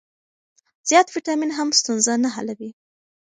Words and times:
زیات 0.89 1.07
ویټامین 1.11 1.51
هم 1.57 1.69
ستونزه 1.79 2.13
نه 2.23 2.29
حلوي. 2.35 2.69